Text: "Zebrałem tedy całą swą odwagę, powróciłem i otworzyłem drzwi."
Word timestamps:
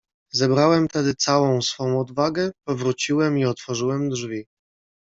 "Zebrałem 0.33 0.87
tedy 0.87 1.15
całą 1.15 1.61
swą 1.61 1.99
odwagę, 1.99 2.51
powróciłem 2.67 3.37
i 3.39 3.45
otworzyłem 3.45 4.09
drzwi." 4.09 4.47